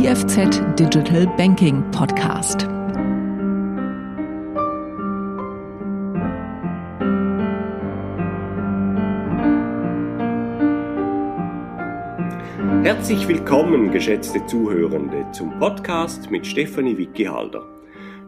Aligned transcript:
IFZ 0.00 0.62
Digital 0.78 1.26
Banking 1.36 1.82
Podcast. 1.90 2.62
Herzlich 12.82 13.28
willkommen, 13.28 13.90
geschätzte 13.90 14.46
Zuhörende, 14.46 15.26
zum 15.32 15.58
Podcast 15.58 16.30
mit 16.30 16.46
Stefanie 16.46 16.96
Wickihalder. 16.96 17.68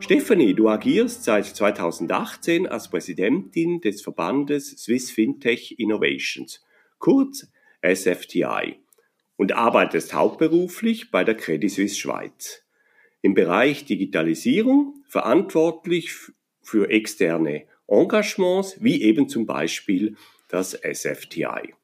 Stefanie, 0.00 0.52
du 0.52 0.68
agierst 0.68 1.24
seit 1.24 1.46
2018 1.46 2.66
als 2.66 2.90
Präsidentin 2.90 3.80
des 3.80 4.02
Verbandes 4.02 4.72
Swiss 4.72 5.10
Fintech 5.10 5.78
Innovations, 5.78 6.62
kurz 6.98 7.50
SFTI 7.80 8.81
und 9.42 9.50
arbeitest 9.50 10.14
hauptberuflich 10.14 11.10
bei 11.10 11.24
der 11.24 11.34
Credit 11.34 11.68
Suisse 11.68 11.96
Schweiz. 11.96 12.62
Im 13.22 13.34
Bereich 13.34 13.84
Digitalisierung 13.84 15.02
verantwortlich 15.08 16.14
für 16.60 16.88
externe 16.88 17.64
Engagements, 17.88 18.76
wie 18.80 19.02
eben 19.02 19.28
zum 19.28 19.44
Beispiel 19.44 20.14
das 20.46 20.74
SFTI. 20.74 21.74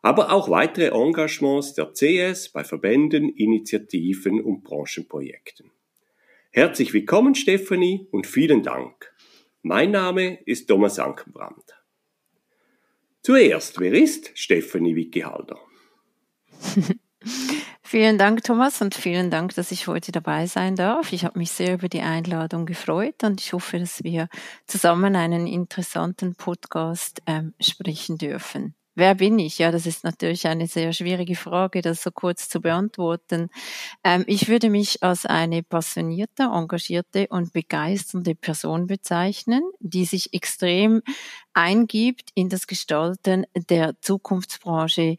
Aber 0.00 0.32
auch 0.32 0.48
weitere 0.48 0.96
Engagements 0.96 1.74
der 1.74 1.92
CS 1.92 2.48
bei 2.48 2.64
Verbänden, 2.64 3.28
Initiativen 3.28 4.40
und 4.40 4.64
Branchenprojekten. 4.64 5.72
Herzlich 6.52 6.94
willkommen, 6.94 7.34
Stefanie, 7.34 8.08
und 8.12 8.26
vielen 8.26 8.62
Dank. 8.62 9.12
Mein 9.60 9.90
Name 9.90 10.38
ist 10.46 10.68
Thomas 10.68 10.98
Ankenbrand. 10.98 11.64
Zuerst, 13.20 13.78
wer 13.78 13.92
ist 13.92 14.30
Stefanie 14.38 14.96
Wickihalder? 14.96 15.58
vielen 17.82 18.18
Dank, 18.18 18.42
Thomas, 18.44 18.80
und 18.80 18.94
vielen 18.94 19.30
Dank, 19.30 19.54
dass 19.54 19.70
ich 19.70 19.86
heute 19.86 20.12
dabei 20.12 20.46
sein 20.46 20.76
darf. 20.76 21.12
Ich 21.12 21.24
habe 21.24 21.38
mich 21.38 21.50
sehr 21.50 21.74
über 21.74 21.88
die 21.88 22.02
Einladung 22.02 22.66
gefreut 22.66 23.22
und 23.22 23.40
ich 23.40 23.52
hoffe, 23.52 23.78
dass 23.78 24.02
wir 24.04 24.28
zusammen 24.66 25.16
einen 25.16 25.46
interessanten 25.46 26.34
Podcast 26.34 27.22
ähm, 27.26 27.54
sprechen 27.60 28.18
dürfen. 28.18 28.74
Wer 28.96 29.16
bin 29.16 29.40
ich? 29.40 29.58
Ja, 29.58 29.72
das 29.72 29.86
ist 29.86 30.04
natürlich 30.04 30.46
eine 30.46 30.68
sehr 30.68 30.92
schwierige 30.92 31.34
Frage, 31.34 31.82
das 31.82 32.00
so 32.00 32.12
kurz 32.12 32.48
zu 32.48 32.60
beantworten. 32.60 33.48
Ähm, 34.04 34.22
ich 34.28 34.48
würde 34.48 34.70
mich 34.70 35.02
als 35.02 35.26
eine 35.26 35.64
passionierte, 35.64 36.44
engagierte 36.44 37.26
und 37.28 37.52
begeisternde 37.52 38.36
Person 38.36 38.86
bezeichnen, 38.86 39.64
die 39.80 40.04
sich 40.04 40.32
extrem 40.32 41.02
eingibt 41.54 42.30
in 42.34 42.48
das 42.48 42.68
Gestalten 42.68 43.46
der 43.68 44.00
Zukunftsbranche 44.00 45.16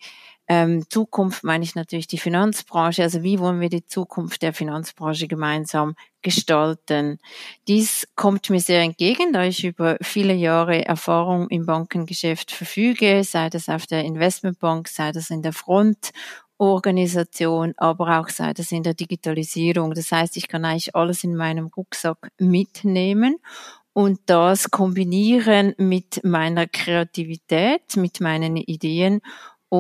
ähm, 0.48 0.84
Zukunft 0.90 1.44
meine 1.44 1.64
ich 1.64 1.76
natürlich 1.76 2.08
die 2.08 2.18
Finanzbranche. 2.18 3.02
Also 3.04 3.24
wie 3.24 3.40
wollen 3.40 3.60
wir 3.60 3.70
die 3.70 3.86
Zukunft 3.86 4.42
der 4.42 4.54
Finanzbranche 4.54 5.28
gemeinsam 5.28 5.96
gestalten? 6.22 7.20
Dies 7.68 8.08
kommt 8.16 8.50
mir 8.50 8.60
sehr 8.60 8.82
entgegen, 8.82 9.34
da 9.34 9.44
ich 9.44 9.64
über 9.64 9.98
viele 10.02 10.34
Jahre 10.34 10.86
Erfahrung 10.86 11.50
im 11.50 11.66
Bankengeschäft 11.66 12.52
verfüge, 12.52 13.24
sei 13.24 13.50
das 13.50 13.70
auf 13.70 13.88
der 13.88 14.04
Investmentbank, 14.04 14.88
sei 14.88 15.12
das 15.12 15.30
in 15.32 15.42
der 15.42 15.54
Front 15.54 16.12
Organisation, 16.58 17.74
aber 17.78 18.20
auch 18.20 18.30
sei 18.30 18.54
das 18.54 18.72
in 18.72 18.84
der 18.84 18.94
Digitalisierung. 18.94 19.94
Das 19.94 20.12
heißt, 20.12 20.38
ich 20.38 20.48
kann 20.48 20.64
eigentlich 20.64 20.96
alles 20.96 21.24
in 21.24 21.36
meinem 21.36 21.68
Rucksack 21.76 22.30
mitnehmen 22.40 23.38
und 23.94 24.20
das 24.26 24.72
kombinieren 24.72 25.74
mit 25.78 26.24
meiner 26.24 26.68
Kreativität, 26.68 27.96
mit 27.96 28.22
meinen 28.22 28.58
Ideen 28.58 29.22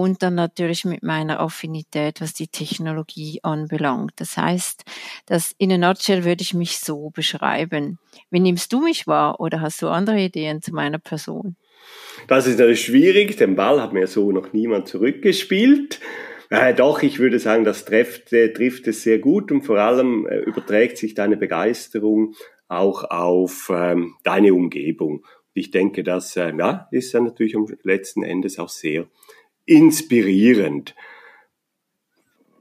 und 0.01 0.23
dann 0.23 0.35
natürlich 0.35 0.83
mit 0.83 1.03
meiner 1.03 1.39
Affinität, 1.39 2.19
was 2.19 2.33
die 2.33 2.49
Technologie 2.49 3.39
anbelangt. 3.43 4.11
Das 4.17 4.35
heißt, 4.35 4.83
das 5.25 5.55
in 5.57 5.71
a 5.71 5.77
nutshell 5.77 6.25
würde 6.25 6.41
ich 6.41 6.53
mich 6.53 6.79
so 6.79 7.11
beschreiben. 7.11 7.97
Wie 8.29 8.41
nimmst 8.41 8.73
du 8.73 8.81
mich 8.81 9.07
wahr 9.07 9.39
oder 9.39 9.61
hast 9.61 9.81
du 9.81 9.87
andere 9.87 10.19
Ideen 10.19 10.61
zu 10.61 10.73
meiner 10.73 10.99
Person? 10.99 11.55
Das 12.27 12.45
ist 12.45 12.59
natürlich 12.59 12.83
schwierig. 12.83 13.37
Den 13.37 13.55
Ball 13.55 13.81
hat 13.81 13.93
mir 13.93 14.07
so 14.07 14.33
noch 14.33 14.51
niemand 14.51 14.89
zurückgespielt. 14.89 16.01
Äh, 16.49 16.73
doch, 16.73 17.01
ich 17.01 17.19
würde 17.19 17.39
sagen, 17.39 17.63
das 17.63 17.85
trifft, 17.85 18.33
äh, 18.33 18.51
trifft 18.51 18.87
es 18.87 19.01
sehr 19.01 19.19
gut 19.19 19.49
und 19.49 19.61
vor 19.61 19.77
allem 19.77 20.27
äh, 20.27 20.39
überträgt 20.39 20.97
sich 20.97 21.13
deine 21.13 21.37
Begeisterung 21.37 22.35
auch 22.67 23.05
auf 23.05 23.71
ähm, 23.73 24.15
deine 24.23 24.53
Umgebung. 24.53 25.25
Ich 25.53 25.71
denke, 25.71 26.03
das 26.03 26.35
äh, 26.35 26.51
ja, 26.53 26.89
ist 26.91 27.13
ja 27.13 27.21
natürlich 27.21 27.55
am 27.55 27.65
letzten 27.83 28.23
Endes 28.23 28.59
auch 28.59 28.67
sehr 28.67 29.07
inspirierend. 29.65 30.95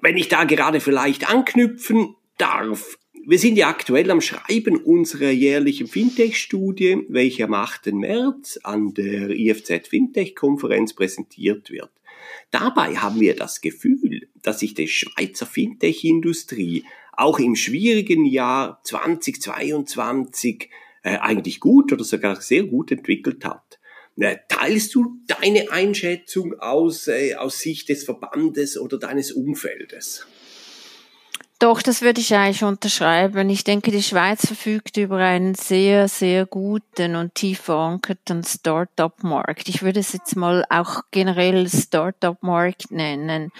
Wenn 0.01 0.17
ich 0.17 0.29
da 0.29 0.45
gerade 0.45 0.81
vielleicht 0.81 1.29
anknüpfen 1.29 2.15
darf, 2.39 2.99
wir 3.27 3.39
sind 3.39 3.57
ja 3.57 3.69
aktuell 3.69 4.11
am 4.11 4.21
Schreiben 4.21 4.77
unserer 4.77 5.31
jährlichen 5.31 5.87
Fintech-Studie, 5.87 7.07
welche 7.09 7.45
am 7.45 7.55
8. 7.55 7.87
März 7.95 8.61
an 8.63 8.93
der 8.93 9.31
IFZ 9.31 9.89
Fintech-Konferenz 9.89 10.93
präsentiert 10.93 11.71
wird. 11.71 11.91
Dabei 12.51 12.97
haben 12.97 13.21
wir 13.21 13.35
das 13.35 13.63
Gefühl, 13.63 14.29
dass 14.43 14.61
sich 14.61 14.75
die 14.75 14.89
Schweizer 14.89 15.47
Fintech-Industrie 15.47 16.85
auch 17.13 17.39
im 17.39 17.57
schwierigen 17.57 18.27
Jahr 18.27 18.81
2022 18.85 20.69
äh, 21.03 21.17
eigentlich 21.19 21.61
gut 21.61 21.93
oder 21.93 22.05
sogar 22.05 22.41
sehr 22.41 22.65
gut 22.65 22.93
entwickelt 22.93 23.45
hat. 23.45 23.79
Teilst 24.49 24.95
du 24.95 25.19
deine 25.27 25.71
Einschätzung 25.71 26.59
aus, 26.61 27.09
äh, 27.09 27.35
aus 27.35 27.59
Sicht 27.59 27.89
des 27.89 28.05
Verbandes 28.05 28.79
oder 28.79 28.99
deines 28.99 29.33
Umfeldes? 29.33 30.27
Doch, 31.61 31.81
das 31.83 32.03
würde 32.03 32.21
ich 32.21 32.35
eigentlich 32.35 32.63
unterschreiben. 32.63 33.49
Ich 33.49 33.65
denke, 33.65 33.91
die 33.91 34.03
Schweiz 34.03 34.47
verfügt 34.47 34.97
über 34.97 35.17
einen 35.17 35.55
sehr, 35.55 36.09
sehr 36.09 36.47
guten 36.47 37.17
und 37.17 37.35
tief 37.35 37.61
verankerten 37.61 38.45
Start-up-Markt. 38.45 39.69
Ich 39.69 39.83
würde 39.83 40.01
es 40.01 40.13
jetzt 40.13 40.37
mal 40.37 40.65
auch 40.69 41.03
generell 41.11 41.69
Start-up-Markt 41.69 42.91
nennen. 42.91 43.51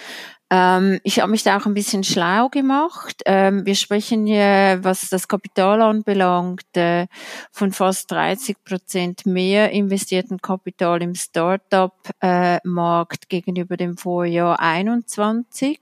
Ähm, 0.55 1.01
ich 1.03 1.19
habe 1.19 1.33
mich 1.33 1.43
da 1.43 1.59
auch 1.59 1.67
ein 1.67 1.75
bisschen 1.75 2.05
schlau 2.05 2.49
gemacht. 2.49 3.23
Ähm, 3.27 3.67
wir 3.67 3.75
sprechen 3.75 4.29
ja, 4.29 4.85
was 4.85 5.09
das 5.09 5.27
Kapital 5.27 5.83
anbelangt, 5.83 6.77
äh, 6.77 7.09
von 7.51 7.73
fast 7.73 8.13
30 8.13 8.63
Prozent 8.63 9.27
mehr 9.27 9.73
investierten 9.73 10.41
Kapital 10.41 11.03
im 11.03 11.17
Startup-Markt 11.17 13.25
äh, 13.25 13.27
gegenüber 13.29 13.77
dem 13.77 13.97
Vorjahr 13.97 14.61
21. 14.61 15.81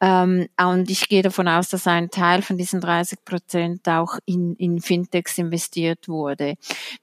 Ähm, 0.00 0.48
und 0.58 0.90
ich 0.90 1.08
gehe 1.08 1.22
davon 1.22 1.46
aus, 1.46 1.68
dass 1.68 1.86
ein 1.86 2.10
Teil 2.10 2.40
von 2.42 2.56
diesen 2.56 2.80
30 2.80 3.24
Prozent 3.24 3.88
auch 3.88 4.18
in, 4.24 4.54
in 4.56 4.80
Fintechs 4.80 5.36
investiert 5.36 6.08
wurde. 6.08 6.54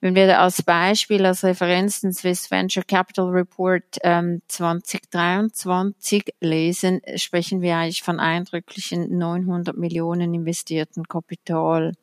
Wenn 0.02 0.16
wir 0.16 0.40
als 0.40 0.63
Beispiel 0.63 1.25
als 1.25 1.44
Referenz 1.44 2.02
den 2.02 2.13
Swiss 2.13 2.50
Venture 2.50 2.84
Capital 2.84 3.30
Report 3.30 3.84
ähm, 4.03 4.41
2023 4.47 6.34
lesen, 6.40 7.02
sprechen 7.16 7.62
wir 7.62 7.78
eigentlich 7.78 8.02
von 8.02 8.19
eindrücklichen 8.19 9.18
900 9.18 9.78
Millionen 9.78 10.34
investierten 10.34 11.08
Kapital. 11.08 11.94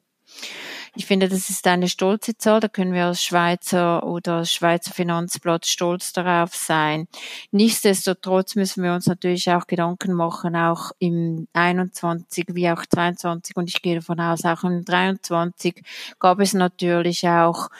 Ich 0.96 1.06
finde, 1.06 1.28
das 1.28 1.50
ist 1.50 1.66
eine 1.66 1.88
stolze 1.88 2.36
Zahl. 2.36 2.60
Da 2.60 2.68
können 2.68 2.92
wir 2.92 3.06
als 3.06 3.22
Schweizer 3.22 4.06
oder 4.06 4.34
als 4.34 4.52
Schweizer 4.52 4.92
Finanzblatt 4.92 5.66
stolz 5.66 6.12
darauf 6.12 6.54
sein. 6.54 7.08
Nichtsdestotrotz 7.50 8.54
müssen 8.54 8.84
wir 8.84 8.94
uns 8.94 9.06
natürlich 9.06 9.50
auch 9.50 9.66
Gedanken 9.66 10.12
machen, 10.12 10.54
auch 10.54 10.92
im 11.00 11.48
21 11.52 12.46
wie 12.52 12.70
auch 12.70 12.86
22 12.86 13.56
und 13.56 13.68
ich 13.68 13.82
gehe 13.82 13.96
davon 13.96 14.20
aus, 14.20 14.44
auch 14.44 14.62
im 14.62 14.84
23 14.84 15.82
gab 16.20 16.38
es 16.38 16.54
natürlich 16.54 17.28
auch 17.28 17.70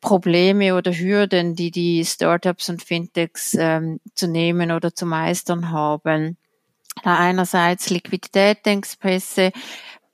Probleme 0.00 0.74
oder 0.74 0.92
Hürden, 0.92 1.54
die 1.54 1.70
die 1.70 2.04
Startups 2.04 2.68
und 2.68 2.82
Fintechs 2.82 3.54
ähm, 3.54 4.00
zu 4.14 4.28
nehmen 4.28 4.72
oder 4.72 4.94
zu 4.94 5.06
meistern 5.06 5.70
haben. 5.70 6.36
Da 7.02 7.18
einerseits 7.18 7.90
Liquiditätsengpässe, 7.90 9.52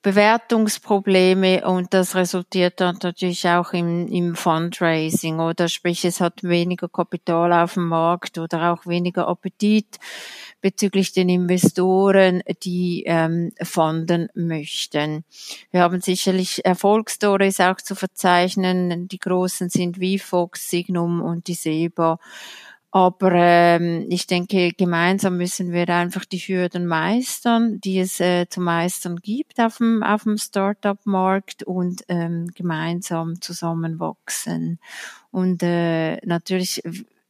Bewertungsprobleme 0.02 1.64
und 1.64 1.94
das 1.94 2.16
resultiert 2.16 2.81
dann 2.81 2.99
natürlich 3.02 3.49
auch 3.49 3.72
im, 3.72 4.08
im 4.08 4.34
Fundraising 4.34 5.38
oder 5.38 5.69
sprich 5.69 6.04
es 6.04 6.20
hat 6.20 6.43
weniger 6.43 6.88
Kapital 6.88 7.52
auf 7.52 7.75
dem 7.75 7.87
Markt 7.87 8.37
oder 8.37 8.72
auch 8.72 8.84
weniger 8.87 9.28
Appetit 9.28 10.00
bezüglich 10.60 11.12
den 11.12 11.28
Investoren, 11.28 12.43
die 12.64 13.04
ähm, 13.06 13.52
fanden 13.62 14.28
möchten. 14.34 15.25
Wir 15.70 15.82
haben 15.82 16.00
sicherlich 16.00 16.64
Erfolgsstories 16.64 17.60
auch 17.60 17.76
zu 17.76 17.94
verzeichnen. 17.94 19.06
Die 19.06 19.19
großen 19.19 19.69
sind 19.69 20.00
wie 20.00 20.19
Fox, 20.19 20.69
Signum 20.69 21.20
und 21.20 21.46
die 21.46 21.55
SEBA. 21.55 22.19
Aber 22.94 23.32
ähm, 23.32 24.04
ich 24.10 24.26
denke, 24.26 24.72
gemeinsam 24.76 25.38
müssen 25.38 25.72
wir 25.72 25.88
einfach 25.88 26.26
die 26.26 26.36
Hürden 26.36 26.86
meistern, 26.86 27.80
die 27.80 27.98
es 27.98 28.20
äh, 28.20 28.46
zu 28.50 28.60
meistern 28.60 29.16
gibt 29.16 29.58
auf 29.60 29.78
dem, 29.78 30.02
auf 30.02 30.24
dem 30.24 30.36
Startup-Markt 30.36 31.62
und 31.62 32.04
ähm, 32.08 32.48
gemeinsam 32.54 33.40
zusammenwachsen. 33.40 34.78
Und 35.30 35.62
äh, 35.62 36.16
natürlich 36.26 36.82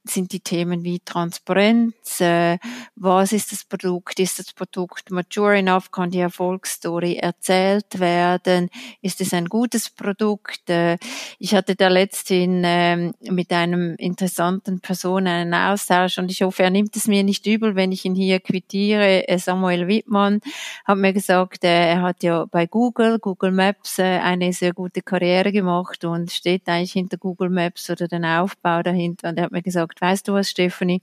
sind 0.05 0.33
die 0.33 0.41
Themen 0.41 0.83
wie 0.83 1.01
Transparenz, 1.01 2.21
äh, 2.21 2.59
was 2.97 3.33
ist 3.33 3.53
das 3.53 3.65
Produkt, 3.65 4.19
ist 4.19 4.39
das 4.39 4.53
Produkt 4.53 5.11
mature 5.11 5.59
enough, 5.59 5.91
kann 5.91 6.11
die 6.11 6.19
Erfolgsstory 6.19 7.17
erzählt 7.17 8.01
werden, 8.01 8.69
ist 9.01 9.21
es 9.21 9.33
ein 9.33 9.47
gutes 9.47 9.91
Produkt. 9.91 10.69
Äh, 10.69 10.99
ich 11.39 11.55
hatte 11.55 11.77
da 11.77 11.89
letztens 11.89 12.65
äh, 12.67 13.13
mit 13.31 13.53
einem 13.53 13.95
interessanten 13.97 14.81
Person 14.81 15.27
einen 15.27 15.55
Austausch 15.55 16.19
und 16.19 16.31
ich 16.31 16.43
hoffe, 16.43 16.65
er 16.65 16.71
nimmt 16.71 16.97
es 16.97 17.07
mir 17.07 17.23
nicht 17.23 17.47
übel, 17.47 17.77
wenn 17.77 17.93
ich 17.93 18.05
ihn 18.05 18.15
hier 18.15 18.41
quittiere. 18.41 19.29
Äh, 19.29 19.39
Samuel 19.39 19.87
Wittmann 19.87 20.41
hat 20.85 20.99
mir 20.99 21.13
gesagt, 21.13 21.65
äh, 21.65 21.93
er 21.93 22.03
hat 22.03 22.23
ja 22.23 22.45
bei 22.47 22.67
Google, 22.67 23.19
Google 23.19 23.53
Maps 23.53 23.99
äh, 23.99 24.19
eine 24.19 24.53
sehr 24.53 24.73
gute 24.73 25.03
Karriere 25.03 25.53
gemacht 25.53 26.05
und 26.05 26.33
steht 26.33 26.69
eigentlich 26.69 26.93
hinter 26.93 27.19
Google 27.19 27.51
Maps 27.51 27.89
oder 27.89 28.09
den 28.09 28.25
Aufbau 28.25 28.83
dahinter 28.83 29.29
und 29.29 29.39
er 29.39 29.45
hat 29.45 29.53
mir 29.53 29.63
gesagt, 29.63 29.92
gesagt, 29.93 30.01
weißt 30.01 30.29
du 30.29 30.33
was, 30.35 30.51
Stephanie, 30.51 31.03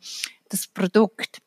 das 0.49 0.67
Produkt, 0.67 1.41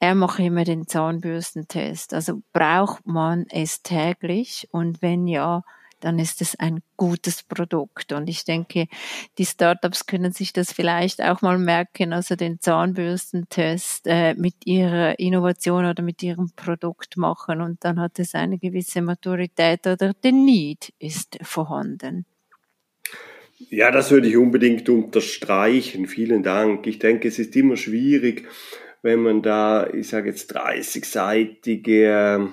er 0.00 0.14
macht 0.14 0.38
immer 0.38 0.64
den 0.64 0.86
Zahnbürstentest. 0.86 2.14
Also 2.14 2.42
braucht 2.52 3.06
man 3.06 3.46
es 3.50 3.82
täglich 3.82 4.68
und 4.70 5.02
wenn 5.02 5.26
ja, 5.26 5.62
dann 6.00 6.20
ist 6.20 6.40
es 6.40 6.54
ein 6.60 6.80
gutes 6.96 7.42
Produkt. 7.42 8.12
Und 8.12 8.28
ich 8.28 8.44
denke, 8.44 8.86
die 9.36 9.44
Startups 9.44 10.06
können 10.06 10.30
sich 10.30 10.52
das 10.52 10.72
vielleicht 10.72 11.20
auch 11.20 11.42
mal 11.42 11.58
merken, 11.58 12.12
also 12.12 12.36
den 12.36 12.60
Zahnbürstentest 12.60 14.06
äh, 14.06 14.34
mit 14.34 14.54
ihrer 14.64 15.18
Innovation 15.18 15.86
oder 15.86 16.04
mit 16.04 16.22
ihrem 16.22 16.52
Produkt 16.54 17.16
machen 17.16 17.60
und 17.60 17.84
dann 17.84 17.98
hat 17.98 18.20
es 18.20 18.36
eine 18.36 18.58
gewisse 18.58 19.02
Maturität 19.02 19.88
oder 19.88 20.14
der 20.14 20.32
Need 20.32 20.94
ist 21.00 21.36
vorhanden. 21.42 22.24
Ja, 23.58 23.90
das 23.90 24.12
würde 24.12 24.28
ich 24.28 24.36
unbedingt 24.36 24.88
unterstreichen. 24.88 26.06
Vielen 26.06 26.44
Dank. 26.44 26.86
Ich 26.86 27.00
denke, 27.00 27.26
es 27.26 27.40
ist 27.40 27.56
immer 27.56 27.76
schwierig, 27.76 28.46
wenn 29.02 29.20
man 29.20 29.42
da, 29.42 29.88
ich 29.92 30.08
sage 30.08 30.30
jetzt 30.30 30.56
30-seitige 30.56 32.36
ähm, 32.36 32.52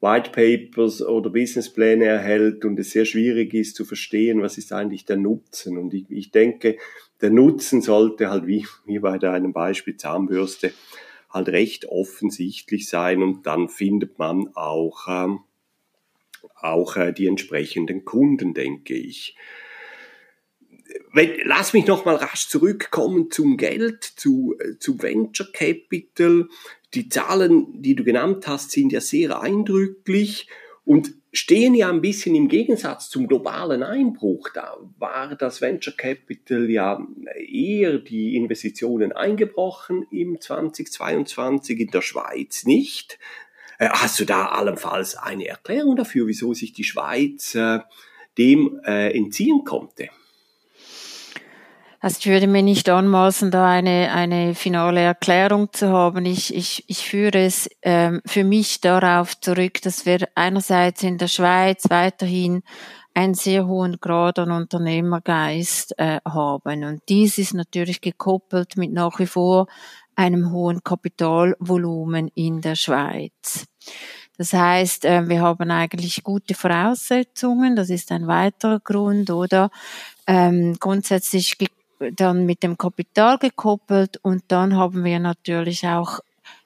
White 0.00 0.30
Papers 0.32 1.02
oder 1.02 1.30
Businesspläne 1.30 2.06
erhält 2.06 2.64
und 2.64 2.78
es 2.80 2.90
sehr 2.90 3.04
schwierig 3.04 3.54
ist 3.54 3.76
zu 3.76 3.84
verstehen, 3.84 4.42
was 4.42 4.58
ist 4.58 4.72
eigentlich 4.72 5.04
der 5.04 5.18
Nutzen. 5.18 5.78
Und 5.78 5.94
ich, 5.94 6.10
ich 6.10 6.32
denke, 6.32 6.78
der 7.20 7.30
Nutzen 7.30 7.80
sollte 7.80 8.28
halt 8.28 8.48
wie, 8.48 8.66
wie 8.86 8.98
bei 8.98 9.18
deinem 9.18 9.52
Beispiel 9.52 9.96
Zahnbürste 9.96 10.72
halt 11.30 11.48
recht 11.48 11.86
offensichtlich 11.86 12.88
sein 12.88 13.22
und 13.22 13.46
dann 13.46 13.68
findet 13.68 14.18
man 14.18 14.48
auch, 14.54 15.06
ähm, 15.08 15.40
auch 16.56 16.96
äh, 16.96 17.12
die 17.12 17.28
entsprechenden 17.28 18.04
Kunden, 18.04 18.52
denke 18.52 18.94
ich 18.94 19.36
lass 21.44 21.72
mich 21.72 21.86
noch 21.86 22.04
mal 22.04 22.16
rasch 22.16 22.48
zurückkommen 22.48 23.30
zum 23.30 23.56
Geld, 23.56 24.02
zu, 24.02 24.56
äh, 24.58 24.78
zu 24.78 25.00
Venture 25.00 25.50
Capital. 25.52 26.48
Die 26.94 27.08
Zahlen, 27.08 27.82
die 27.82 27.94
du 27.94 28.04
genannt 28.04 28.46
hast, 28.46 28.72
sind 28.72 28.92
ja 28.92 29.00
sehr 29.00 29.40
eindrücklich 29.40 30.48
und 30.84 31.14
stehen 31.32 31.74
ja 31.74 31.88
ein 31.88 32.00
bisschen 32.00 32.34
im 32.34 32.48
Gegensatz 32.48 33.10
zum 33.10 33.26
globalen 33.26 33.82
Einbruch. 33.82 34.50
Da 34.54 34.76
war 34.98 35.34
das 35.36 35.60
Venture 35.60 35.94
Capital 35.96 36.68
ja 36.68 37.04
eher 37.48 37.98
die 37.98 38.36
Investitionen 38.36 39.12
eingebrochen 39.12 40.06
im 40.10 40.40
2022, 40.40 41.80
in 41.80 41.90
der 41.90 42.02
Schweiz 42.02 42.64
nicht. 42.64 43.18
Äh, 43.78 43.88
hast 43.90 44.18
du 44.18 44.24
da 44.24 44.46
allenfalls 44.46 45.16
eine 45.16 45.46
Erklärung 45.46 45.96
dafür, 45.96 46.26
wieso 46.26 46.54
sich 46.54 46.72
die 46.72 46.84
Schweiz 46.84 47.54
äh, 47.54 47.80
dem 48.36 48.80
entziehen 48.84 49.62
konnte? 49.64 50.08
Also 52.04 52.18
ich 52.18 52.26
würde 52.26 52.46
mir 52.48 52.62
nicht 52.62 52.90
anmaßen, 52.90 53.50
da 53.50 53.66
eine, 53.66 54.12
eine 54.12 54.54
finale 54.54 55.00
Erklärung 55.00 55.72
zu 55.72 55.88
haben. 55.88 56.26
Ich, 56.26 56.54
ich, 56.54 56.84
ich 56.86 57.08
führe 57.08 57.38
es 57.38 57.66
ähm, 57.80 58.20
für 58.26 58.44
mich 58.44 58.82
darauf 58.82 59.40
zurück, 59.40 59.80
dass 59.80 60.04
wir 60.04 60.28
einerseits 60.34 61.02
in 61.02 61.16
der 61.16 61.28
Schweiz 61.28 61.84
weiterhin 61.88 62.62
einen 63.14 63.32
sehr 63.32 63.66
hohen 63.66 64.00
Grad 64.02 64.38
an 64.38 64.50
Unternehmergeist 64.50 65.98
äh, 65.98 66.20
haben. 66.26 66.84
Und 66.84 67.00
dies 67.08 67.38
ist 67.38 67.54
natürlich 67.54 68.02
gekoppelt 68.02 68.76
mit 68.76 68.92
nach 68.92 69.18
wie 69.18 69.26
vor 69.26 69.66
einem 70.14 70.52
hohen 70.52 70.84
Kapitalvolumen 70.84 72.28
in 72.34 72.60
der 72.60 72.74
Schweiz. 72.74 73.64
Das 74.36 74.52
heißt, 74.52 75.06
äh, 75.06 75.26
wir 75.26 75.40
haben 75.40 75.70
eigentlich 75.70 76.22
gute 76.22 76.54
Voraussetzungen. 76.54 77.76
Das 77.76 77.88
ist 77.88 78.12
ein 78.12 78.26
weiterer 78.26 78.80
Grund, 78.80 79.30
oder? 79.30 79.70
Ähm, 80.26 80.76
grundsätzlich 80.78 81.56
dann 82.16 82.46
mit 82.46 82.62
dem 82.62 82.78
Kapital 82.78 83.38
gekoppelt 83.38 84.18
und 84.22 84.44
dann 84.48 84.76
haben 84.76 85.04
wir 85.04 85.18
natürlich 85.18 85.86
auch 85.86 86.20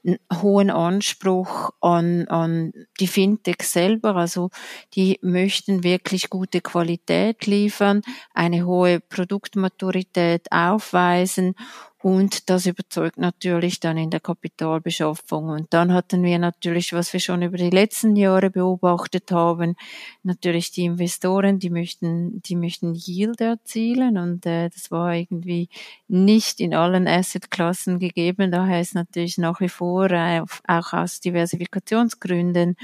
einen 0.04 0.18
hohen 0.42 0.70
Anspruch 0.70 1.70
an, 1.80 2.26
an 2.28 2.72
die 3.00 3.06
Fintechs 3.06 3.72
selber. 3.72 4.16
Also 4.16 4.50
die 4.94 5.18
möchten 5.22 5.82
wirklich 5.84 6.30
gute 6.30 6.60
Qualität 6.60 7.46
liefern, 7.46 8.02
eine 8.34 8.64
hohe 8.64 9.00
Produktmaturität 9.00 10.50
aufweisen 10.50 11.54
und 12.00 12.48
das 12.48 12.66
überzeugt 12.66 13.18
natürlich 13.18 13.80
dann 13.80 13.98
in 13.98 14.10
der 14.10 14.20
Kapitalbeschaffung. 14.20 15.48
Und 15.48 15.74
dann 15.74 15.92
hatten 15.92 16.22
wir 16.22 16.38
natürlich, 16.38 16.92
was 16.92 17.12
wir 17.12 17.18
schon 17.18 17.42
über 17.42 17.56
die 17.56 17.70
letzten 17.70 18.14
Jahre 18.14 18.50
beobachtet 18.50 19.32
haben, 19.32 19.74
natürlich 20.22 20.70
die 20.70 20.84
Investoren, 20.84 21.58
die 21.58 21.70
möchten, 21.70 22.40
die 22.42 22.54
möchten 22.54 22.94
Yield 22.94 23.40
erzielen. 23.40 24.16
Und 24.16 24.46
äh, 24.46 24.70
das 24.70 24.92
war 24.92 25.12
irgendwie 25.12 25.68
nicht 26.06 26.60
in 26.60 26.72
allen 26.72 27.08
Assetklassen 27.08 27.98
gegeben. 27.98 28.52
Daher 28.52 28.80
ist 28.80 28.94
natürlich 28.94 29.36
nach 29.36 29.60
wie 29.60 29.68
vor 29.68 30.08
äh, 30.10 30.42
auch 30.68 30.92
aus 30.92 31.18
Diversifikationsgründen 31.18 32.76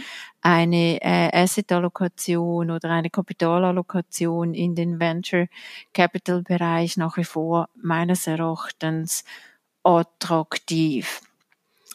eine 0.45 1.01
äh, 1.01 1.31
Asset-Allokation 1.33 2.71
oder 2.71 2.91
eine 2.91 3.09
Kapitalallokation 3.09 4.53
in 4.53 4.75
den 4.75 5.01
Venture 5.01 5.47
Capital 5.95 6.43
Bereich 6.43 6.99
nach 6.99 7.17
wie 7.17 7.25
vor 7.25 7.71
meines 7.75 8.27
Erachtens 8.27 9.25
attraktiv. 9.83 11.23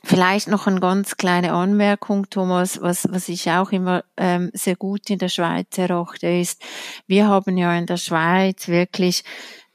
Vielleicht 0.03 0.47
noch 0.47 0.65
eine 0.65 0.79
ganz 0.79 1.17
kleine 1.17 1.53
Anmerkung, 1.53 2.29
Thomas, 2.29 2.81
was, 2.81 3.07
was 3.11 3.29
ich 3.29 3.51
auch 3.51 3.71
immer 3.71 4.03
ähm, 4.17 4.49
sehr 4.53 4.75
gut 4.75 5.09
in 5.09 5.19
der 5.19 5.27
Schweiz 5.27 5.77
erachte, 5.77 6.27
ist, 6.27 6.63
wir 7.05 7.27
haben 7.27 7.57
ja 7.57 7.77
in 7.77 7.85
der 7.85 7.97
Schweiz 7.97 8.67
wirklich 8.67 9.23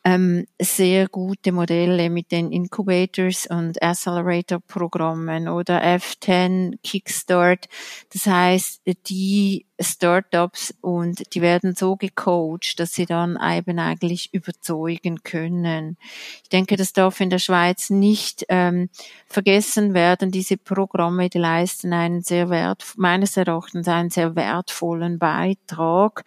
ähm, 0.05 0.47
sehr 0.61 1.09
gute 1.09 1.53
Modelle 1.53 2.11
mit 2.11 2.31
den 2.31 2.53
Incubators 2.53 3.47
und 3.47 3.83
Accelerator-Programmen 3.83 5.49
oder 5.49 5.83
F10, 5.83 6.79
Kickstart. 6.83 7.69
Das 8.13 8.27
heißt, 8.27 8.83
die 9.09 9.67
Startups 9.81 10.75
und 10.81 11.35
die 11.35 11.43
werden 11.43 11.75
so 11.75 11.97
gecoacht, 11.97 12.79
dass 12.79 12.95
sie 12.95 13.07
dann 13.07 13.39
eben 13.43 13.79
eigentlich 13.79 14.33
überzeugen 14.33 15.23
können. 15.25 15.97
Ich 16.43 16.49
denke, 16.49 16.77
das 16.77 16.93
darf 16.93 17.21
in 17.21 17.31
der 17.31 17.39
Schweiz 17.39 17.91
nicht 17.91 18.45
ähm, 18.49 18.89
vergessen 19.27 19.93
werden. 19.93 20.31
Diese 20.31 20.57
Programme, 20.57 21.29
die 21.29 21.39
leisten 21.39 21.93
einen 21.93 22.23
sehr 22.23 22.51
wert, 22.51 22.85
meines 22.97 23.37
Erachtens 23.37 23.89
einen 23.89 24.11
sehr 24.11 24.37
wertvollen 24.37 25.19
Beitrag, 25.19 26.25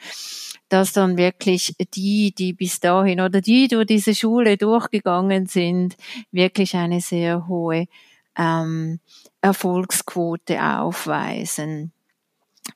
dass 0.68 0.92
dann 0.92 1.18
wirklich 1.18 1.76
die, 1.94 2.34
die 2.34 2.54
bis 2.54 2.82
dahin 2.82 3.22
oder 3.22 3.40
die 3.40 3.70
durch 3.70 3.86
diese 3.86 4.14
Schule 4.14 4.58
durchgegangen 4.58 5.46
sind, 5.46 5.96
wirklich 6.32 6.76
eine 6.76 7.00
sehr 7.00 7.48
hohe 7.48 7.88
ähm, 8.38 9.00
Erfolgsquote 9.42 10.62
aufweisen. 10.62 11.94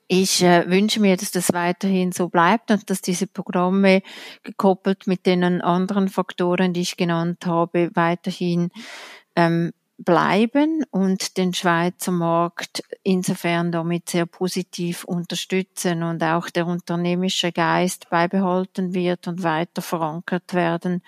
Ich 0.08 0.42
äh, 0.42 0.68
wünsche 0.68 1.00
mir, 1.00 1.16
dass 1.16 1.30
das 1.30 1.52
weiterhin 1.52 2.12
so 2.12 2.28
bleibt 2.28 2.70
und 2.70 2.88
dass 2.90 3.00
diese 3.00 3.26
Programme 3.26 4.02
gekoppelt 4.42 5.06
mit 5.06 5.26
den 5.26 5.42
anderen 5.62 6.08
Faktoren, 6.08 6.72
die 6.72 6.82
ich 6.82 6.96
genannt 6.96 7.46
habe, 7.46 7.90
weiterhin 7.94 8.70
ähm, 9.36 9.72
bleiben 9.98 10.84
und 10.90 11.36
den 11.36 11.54
Schweizer 11.54 12.12
Markt 12.12 12.82
insofern 13.02 13.72
damit 13.72 14.08
sehr 14.08 14.26
positiv 14.26 15.04
unterstützen 15.04 16.02
und 16.02 16.22
auch 16.22 16.50
der 16.50 16.66
unternehmische 16.66 17.52
Geist 17.52 18.10
beibehalten 18.10 18.94
wird 18.94 19.28
und 19.28 19.42
weiter 19.42 19.82
verankert 19.82 20.54
werden 20.54 21.02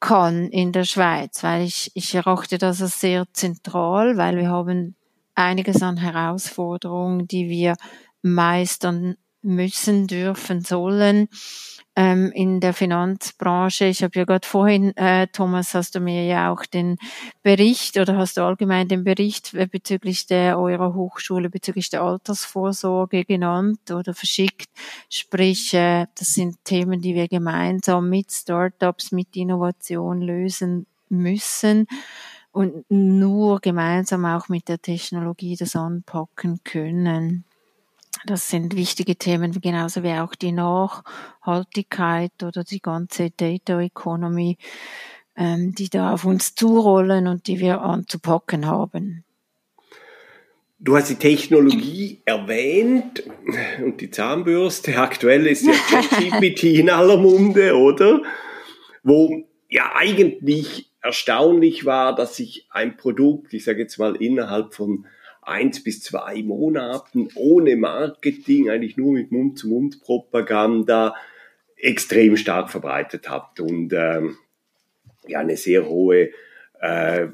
kann 0.00 0.48
in 0.48 0.72
der 0.72 0.84
Schweiz, 0.84 1.42
weil 1.42 1.64
ich, 1.64 1.90
ich 1.94 2.14
erachte 2.14 2.58
das 2.58 2.80
als 2.82 3.00
sehr 3.00 3.26
zentral, 3.32 4.16
weil 4.16 4.36
wir 4.36 4.48
haben 4.48 4.94
einiges 5.34 5.82
an 5.82 5.96
Herausforderungen, 5.96 7.26
die 7.26 7.48
wir 7.48 7.76
meistern 8.22 9.16
müssen, 9.42 10.06
dürfen, 10.06 10.62
sollen 10.62 11.28
ähm, 11.96 12.30
in 12.32 12.60
der 12.60 12.74
Finanzbranche. 12.74 13.86
Ich 13.86 14.02
habe 14.04 14.18
ja 14.18 14.24
gerade 14.24 14.46
vorhin, 14.46 14.96
äh, 14.96 15.26
Thomas, 15.28 15.74
hast 15.74 15.96
du 15.96 16.00
mir 16.00 16.24
ja 16.26 16.52
auch 16.52 16.64
den 16.64 16.96
Bericht 17.42 17.98
oder 17.98 18.16
hast 18.16 18.36
du 18.36 18.42
allgemein 18.42 18.86
den 18.86 19.02
Bericht 19.04 19.54
äh, 19.54 19.66
bezüglich 19.66 20.26
der 20.26 20.58
eurer 20.58 20.94
Hochschule, 20.94 21.50
bezüglich 21.50 21.90
der 21.90 22.02
Altersvorsorge 22.02 23.24
genannt 23.24 23.90
oder 23.90 24.14
verschickt. 24.14 24.68
Sprich, 25.10 25.74
äh, 25.74 26.06
das 26.16 26.34
sind 26.34 26.64
Themen, 26.64 27.00
die 27.00 27.16
wir 27.16 27.26
gemeinsam 27.26 28.08
mit 28.08 28.30
Startups, 28.30 29.10
mit 29.10 29.34
Innovation 29.34 30.20
lösen 30.20 30.86
müssen 31.08 31.86
und 32.52 32.84
nur 32.90 33.60
gemeinsam 33.60 34.24
auch 34.24 34.48
mit 34.48 34.68
der 34.68 34.80
Technologie 34.80 35.56
das 35.56 35.74
anpacken 35.74 36.60
können. 36.64 37.44
Das 38.26 38.48
sind 38.48 38.76
wichtige 38.76 39.16
Themen, 39.16 39.52
genauso 39.60 40.02
wie 40.02 40.12
auch 40.12 40.34
die 40.34 40.52
Nachhaltigkeit 40.52 42.32
oder 42.42 42.64
die 42.64 42.80
ganze 42.80 43.30
Data 43.30 43.80
Economy, 43.80 44.58
ähm, 45.36 45.74
die 45.74 45.88
da 45.88 46.12
auf 46.12 46.24
uns 46.24 46.54
zurollen 46.54 47.26
und 47.26 47.46
die 47.46 47.60
wir 47.60 47.80
anzupacken 47.80 48.66
haben. 48.66 49.24
Du 50.80 50.96
hast 50.96 51.10
die 51.10 51.16
Technologie 51.16 52.22
erwähnt 52.24 53.24
und 53.84 54.00
die 54.00 54.10
Zahnbürste. 54.10 54.96
Aktuell 54.96 55.46
ist 55.48 55.66
ja 55.66 55.72
ChatGPT 55.72 56.62
in 56.78 56.90
aller 56.90 57.16
Munde, 57.16 57.76
oder? 57.76 58.22
Wo 59.02 59.44
ja 59.68 59.92
eigentlich 59.96 60.92
erstaunlich 61.02 61.84
war, 61.84 62.14
dass 62.14 62.36
sich 62.36 62.66
ein 62.70 62.96
Produkt, 62.96 63.54
ich 63.54 63.64
sage 63.64 63.80
jetzt 63.80 63.98
mal 63.98 64.14
innerhalb 64.16 64.74
von 64.74 65.06
eins 65.48 65.82
bis 65.82 66.02
zwei 66.02 66.42
Monaten 66.42 67.28
ohne 67.34 67.76
Marketing, 67.76 68.70
eigentlich 68.70 68.96
nur 68.96 69.14
mit 69.14 69.32
Mund-zu-Mund-Propaganda 69.32 71.14
extrem 71.76 72.36
stark 72.36 72.70
verbreitet 72.70 73.28
hat 73.30 73.60
und 73.60 73.92
ähm, 73.92 74.36
ja 75.26 75.40
eine 75.40 75.56
sehr 75.56 75.88
hohe 75.88 76.30
äh, 76.80 77.22
äh, 77.22 77.28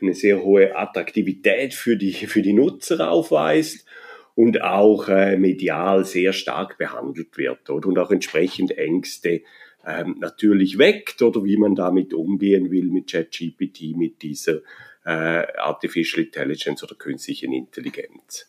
eine 0.00 0.14
sehr 0.14 0.42
hohe 0.42 0.76
Attraktivität 0.76 1.74
für 1.74 1.96
die 1.96 2.12
für 2.12 2.42
die 2.42 2.52
Nutzer 2.52 3.10
aufweist 3.10 3.86
und 4.34 4.62
auch 4.62 5.08
äh, 5.08 5.36
medial 5.36 6.04
sehr 6.04 6.32
stark 6.32 6.78
behandelt 6.78 7.36
wird 7.36 7.68
oder? 7.70 7.88
und 7.88 7.98
auch 7.98 8.10
entsprechend 8.10 8.76
Ängste 8.76 9.42
ähm, 9.86 10.16
natürlich 10.18 10.78
weckt 10.78 11.22
oder 11.22 11.44
wie 11.44 11.56
man 11.56 11.74
damit 11.74 12.12
umgehen 12.12 12.70
will 12.70 12.90
mit 12.90 13.10
ChatGPT, 13.10 13.96
mit 13.96 14.22
dieser 14.22 14.60
äh, 15.04 15.46
Artificial 15.58 16.24
Intelligence 16.24 16.82
oder 16.82 16.94
künstlichen 16.94 17.52
Intelligenz. 17.52 18.48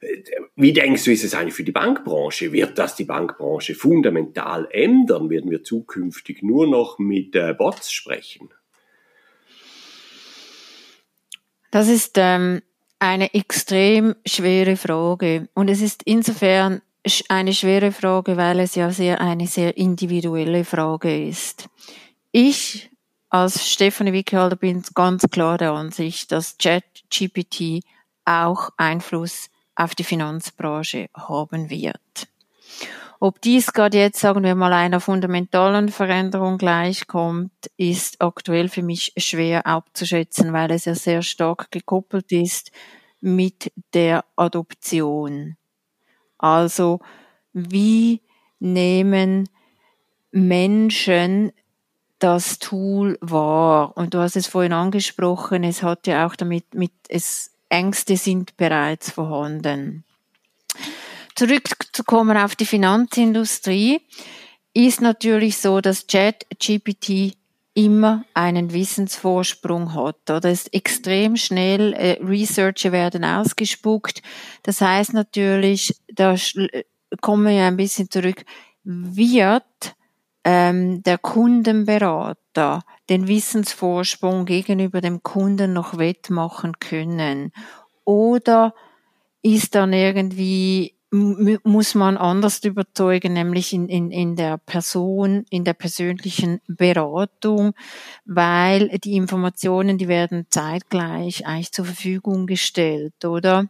Äh, 0.00 0.22
wie 0.56 0.72
denkst 0.72 1.04
du, 1.04 1.12
ist 1.12 1.24
es 1.24 1.34
eigentlich 1.34 1.54
für 1.54 1.64
die 1.64 1.72
Bankbranche? 1.72 2.52
Wird 2.52 2.78
das 2.78 2.96
die 2.96 3.04
Bankbranche 3.04 3.74
fundamental 3.74 4.68
ändern? 4.70 5.30
Werden 5.30 5.50
wir 5.50 5.62
zukünftig 5.62 6.42
nur 6.42 6.66
noch 6.66 6.98
mit 6.98 7.34
äh, 7.34 7.54
Bots 7.54 7.92
sprechen? 7.92 8.50
Das 11.70 11.88
ist 11.88 12.16
ähm, 12.16 12.62
eine 12.98 13.34
extrem 13.34 14.14
schwere 14.26 14.76
Frage. 14.76 15.48
Und 15.54 15.68
es 15.68 15.82
ist 15.82 16.02
insofern 16.04 16.80
eine 17.28 17.54
schwere 17.54 17.92
Frage, 17.92 18.36
weil 18.36 18.60
es 18.60 18.74
ja 18.74 18.90
sehr 18.90 19.20
eine 19.20 19.46
sehr 19.46 19.76
individuelle 19.76 20.64
Frage 20.64 21.28
ist. 21.28 21.68
Ich 22.32 22.90
als 23.30 23.68
Stefanie 23.68 24.12
Wickehalter 24.12 24.56
bin 24.56 24.82
ganz 24.94 25.24
klar 25.30 25.58
der 25.58 25.72
Ansicht, 25.72 26.32
dass 26.32 26.56
ChatGPT 26.58 27.84
auch 28.24 28.70
Einfluss 28.76 29.50
auf 29.74 29.94
die 29.94 30.04
Finanzbranche 30.04 31.08
haben 31.14 31.70
wird. 31.70 32.28
Ob 33.20 33.40
dies 33.40 33.72
gerade 33.72 33.98
jetzt, 33.98 34.20
sagen 34.20 34.44
wir 34.44 34.54
mal, 34.54 34.72
einer 34.72 35.00
fundamentalen 35.00 35.88
Veränderung 35.88 36.56
gleichkommt, 36.56 37.52
ist 37.76 38.20
aktuell 38.20 38.68
für 38.68 38.82
mich 38.82 39.12
schwer 39.16 39.66
abzuschätzen, 39.66 40.52
weil 40.52 40.70
es 40.70 40.84
ja 40.84 40.94
sehr 40.94 41.22
stark 41.22 41.70
gekoppelt 41.72 42.30
ist 42.30 42.70
mit 43.20 43.72
der 43.92 44.24
Adoption. 44.36 45.56
Also, 46.38 47.00
wie 47.52 48.22
nehmen 48.60 49.48
Menschen 50.30 51.52
das 52.18 52.58
Tool 52.58 53.18
wahr? 53.20 53.96
Und 53.96 54.14
du 54.14 54.18
hast 54.18 54.36
es 54.36 54.46
vorhin 54.46 54.72
angesprochen, 54.72 55.64
es 55.64 55.82
hat 55.82 56.06
ja 56.06 56.26
auch 56.26 56.36
damit 56.36 56.74
mit, 56.74 56.92
es, 57.08 57.50
Ängste 57.68 58.16
sind 58.16 58.56
bereits 58.56 59.10
vorhanden. 59.10 60.04
Zurückzukommen 61.34 62.36
auf 62.36 62.56
die 62.56 62.66
Finanzindustrie, 62.66 64.00
ist 64.74 65.00
natürlich 65.00 65.58
so, 65.58 65.80
dass 65.80 66.06
ChatGPT 66.06 67.36
immer 67.74 68.24
einen 68.34 68.72
Wissensvorsprung 68.72 69.94
hat 69.94 70.30
oder 70.30 70.50
ist 70.50 70.74
extrem 70.74 71.36
schnell, 71.36 71.92
äh, 71.92 72.18
Researcher 72.20 72.90
werden 72.90 73.24
ausgespuckt. 73.24 74.20
Das 74.64 74.80
heißt 74.80 75.14
natürlich, 75.14 75.94
da 76.12 76.34
kommen 77.20 77.46
wir 77.46 77.64
ein 77.64 77.76
bisschen 77.76 78.10
zurück, 78.10 78.44
wird 78.82 79.94
ähm, 80.44 81.02
der 81.02 81.18
Kundenberater 81.18 82.82
den 83.08 83.28
Wissensvorsprung 83.28 84.44
gegenüber 84.44 85.00
dem 85.00 85.22
Kunden 85.22 85.72
noch 85.72 85.98
wettmachen 85.98 86.78
können? 86.80 87.52
Oder 88.04 88.74
ist 89.42 89.74
dann 89.74 89.92
irgendwie 89.92 90.98
muss 91.10 91.94
man 91.94 92.18
anders 92.18 92.62
überzeugen, 92.64 93.32
nämlich 93.32 93.72
in, 93.72 93.88
in, 93.88 94.10
in 94.10 94.36
der 94.36 94.58
Person, 94.58 95.46
in 95.48 95.64
der 95.64 95.72
persönlichen 95.72 96.60
Beratung, 96.66 97.72
weil 98.26 98.88
die 98.98 99.16
Informationen, 99.16 99.96
die 99.96 100.08
werden 100.08 100.46
zeitgleich 100.50 101.46
eigentlich 101.46 101.72
zur 101.72 101.86
Verfügung 101.86 102.46
gestellt, 102.46 103.24
oder? 103.24 103.68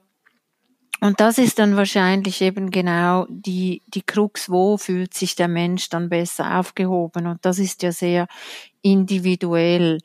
Und 1.00 1.20
das 1.20 1.38
ist 1.38 1.58
dann 1.58 1.76
wahrscheinlich 1.76 2.40
eben 2.40 2.70
genau 2.70 3.26
die, 3.28 3.82
die 3.86 4.02
Krux, 4.02 4.50
wo 4.50 4.76
fühlt 4.76 5.14
sich 5.14 5.36
der 5.36 5.48
Mensch 5.48 5.88
dann 5.88 6.08
besser 6.08 6.58
aufgehoben. 6.58 7.26
Und 7.26 7.44
das 7.44 7.58
ist 7.58 7.82
ja 7.82 7.92
sehr 7.92 8.26
individuell. 8.82 10.00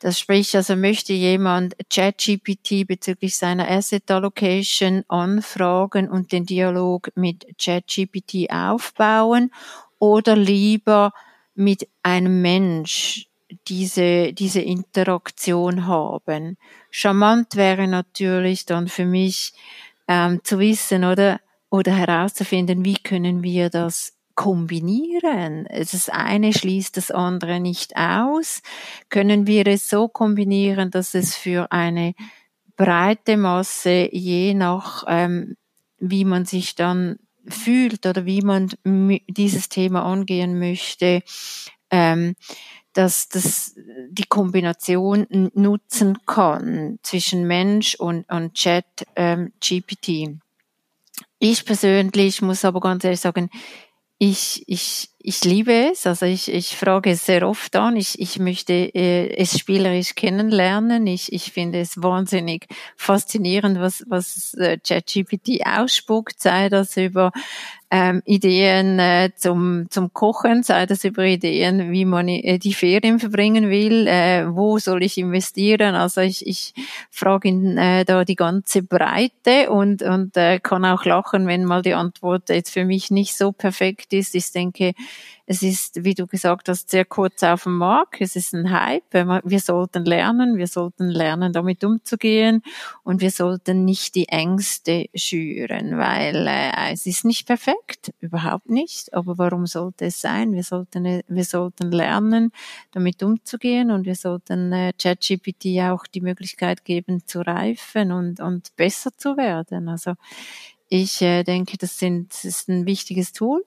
Das 0.00 0.18
spricht 0.18 0.56
also, 0.56 0.74
möchte 0.74 1.12
jemand 1.12 1.76
ChatGPT 1.88 2.88
bezüglich 2.88 3.36
seiner 3.36 3.70
Asset 3.70 4.10
Allocation 4.10 5.04
anfragen 5.06 6.08
und 6.10 6.32
den 6.32 6.44
Dialog 6.44 7.12
mit 7.14 7.46
ChatGPT 7.56 8.50
aufbauen 8.50 9.52
oder 10.00 10.34
lieber 10.34 11.12
mit 11.54 11.86
einem 12.02 12.42
Mensch 12.42 13.28
diese, 13.68 14.32
diese 14.32 14.60
Interaktion 14.60 15.86
haben. 15.86 16.56
Charmant 16.90 17.54
wäre 17.54 17.86
natürlich 17.86 18.66
dann 18.66 18.88
für 18.88 19.04
mich 19.04 19.52
ähm, 20.08 20.40
zu 20.44 20.58
wissen 20.58 21.04
oder, 21.04 21.40
oder 21.70 21.94
herauszufinden, 21.94 22.84
wie 22.84 22.96
können 22.96 23.42
wir 23.42 23.70
das 23.70 24.14
kombinieren. 24.34 25.66
Das 25.70 26.08
eine 26.08 26.52
schließt 26.52 26.96
das 26.96 27.10
andere 27.10 27.60
nicht 27.60 27.96
aus. 27.96 28.62
Können 29.08 29.46
wir 29.46 29.66
es 29.66 29.88
so 29.88 30.08
kombinieren, 30.08 30.90
dass 30.90 31.14
es 31.14 31.36
für 31.36 31.70
eine 31.70 32.14
breite 32.76 33.36
Masse, 33.36 34.08
je 34.10 34.54
nach 34.54 35.04
ähm, 35.06 35.56
wie 35.98 36.24
man 36.24 36.44
sich 36.44 36.74
dann 36.74 37.18
fühlt 37.46 38.06
oder 38.06 38.24
wie 38.24 38.40
man 38.42 38.70
dieses 39.28 39.68
Thema 39.68 40.04
angehen 40.04 40.58
möchte, 40.58 41.22
ähm, 41.90 42.34
dass 42.92 43.28
das 43.28 43.74
die 44.10 44.24
Kombination 44.24 45.26
nutzen 45.54 46.18
kann 46.26 46.98
zwischen 47.02 47.46
Mensch 47.46 47.94
und, 47.94 48.28
und 48.30 48.54
Chat 48.54 48.84
ähm, 49.16 49.52
GPT. 49.60 50.38
Ich 51.38 51.64
persönlich 51.64 52.42
muss 52.42 52.64
aber 52.64 52.80
ganz 52.80 53.04
ehrlich 53.04 53.20
sagen, 53.20 53.50
ich, 54.18 54.62
ich, 54.66 55.10
ich 55.24 55.44
liebe 55.44 55.90
es, 55.92 56.06
also 56.06 56.26
ich, 56.26 56.52
ich 56.52 56.76
frage 56.76 57.10
es 57.10 57.24
sehr 57.24 57.48
oft 57.48 57.76
an. 57.76 57.96
Ich, 57.96 58.18
ich 58.20 58.38
möchte 58.38 58.72
äh, 58.72 59.34
es 59.36 59.58
spielerisch 59.58 60.14
kennenlernen. 60.14 61.06
Ich, 61.06 61.32
ich 61.32 61.52
finde 61.52 61.80
es 61.80 62.02
wahnsinnig 62.02 62.66
faszinierend, 62.96 63.78
was, 63.78 64.04
was 64.08 64.54
äh, 64.54 64.78
ChatGPT 64.78 65.64
ausspuckt, 65.64 66.40
sei 66.40 66.68
das 66.68 66.96
über 66.96 67.30
ähm, 67.92 68.22
Ideen 68.24 68.98
äh, 68.98 69.32
zum, 69.36 69.86
zum 69.90 70.14
Kochen, 70.14 70.62
sei 70.62 70.86
das 70.86 71.04
über 71.04 71.24
Ideen, 71.24 71.92
wie 71.92 72.06
man 72.06 72.26
äh, 72.26 72.58
die 72.58 72.72
Ferien 72.72 73.20
verbringen 73.20 73.68
will, 73.68 74.06
äh, 74.06 74.46
wo 74.48 74.78
soll 74.78 75.02
ich 75.02 75.18
investieren. 75.18 75.94
Also 75.94 76.22
ich, 76.22 76.46
ich 76.46 76.72
frage 77.10 77.48
ihn 77.48 77.76
äh, 77.76 78.06
da 78.06 78.24
die 78.24 78.34
ganze 78.34 78.82
Breite 78.82 79.70
und, 79.70 80.02
und 80.02 80.38
äh, 80.38 80.58
kann 80.58 80.86
auch 80.86 81.04
lachen, 81.04 81.46
wenn 81.46 81.66
mal 81.66 81.82
die 81.82 81.92
Antwort 81.92 82.48
jetzt 82.48 82.70
für 82.70 82.86
mich 82.86 83.10
nicht 83.10 83.36
so 83.36 83.52
perfekt 83.52 84.14
ist. 84.14 84.34
Ich 84.34 84.50
denke, 84.52 84.94
es 85.44 85.62
ist, 85.62 86.04
wie 86.04 86.14
du 86.14 86.26
gesagt 86.26 86.68
hast, 86.68 86.90
sehr 86.90 87.04
kurz 87.04 87.42
auf 87.42 87.64
dem 87.64 87.76
Markt. 87.76 88.20
Es 88.20 88.36
ist 88.36 88.54
ein 88.54 88.70
Hype. 88.70 89.12
Wir 89.12 89.60
sollten 89.60 90.04
lernen, 90.04 90.56
wir 90.56 90.68
sollten 90.68 91.08
lernen, 91.08 91.52
damit 91.52 91.82
umzugehen 91.82 92.62
und 93.02 93.20
wir 93.20 93.30
sollten 93.30 93.84
nicht 93.84 94.14
die 94.14 94.28
Ängste 94.28 95.06
schüren, 95.14 95.98
weil 95.98 96.46
äh, 96.46 96.92
es 96.92 97.06
ist 97.06 97.24
nicht 97.24 97.46
perfekt, 97.46 98.12
überhaupt 98.20 98.70
nicht. 98.70 99.12
Aber 99.14 99.36
warum 99.36 99.66
sollte 99.66 100.06
es 100.06 100.20
sein? 100.20 100.52
Wir 100.52 100.62
sollten, 100.62 101.22
wir 101.26 101.44
sollten 101.44 101.90
lernen, 101.90 102.52
damit 102.92 103.22
umzugehen 103.22 103.90
und 103.90 104.06
wir 104.06 104.14
sollten 104.14 104.72
äh, 104.72 104.92
ChatGPT 104.92 105.80
auch 105.82 106.06
die 106.06 106.20
Möglichkeit 106.20 106.84
geben, 106.84 107.26
zu 107.26 107.40
reifen 107.40 108.12
und, 108.12 108.38
und 108.38 108.74
besser 108.76 109.10
zu 109.16 109.36
werden. 109.36 109.88
Also 109.88 110.14
ich 110.88 111.20
äh, 111.20 111.42
denke, 111.42 111.78
das, 111.78 111.98
sind, 111.98 112.32
das 112.32 112.44
ist 112.44 112.68
ein 112.68 112.86
wichtiges 112.86 113.32
Tool. 113.32 113.64